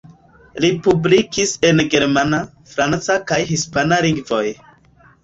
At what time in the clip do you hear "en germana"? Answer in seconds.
1.69-2.39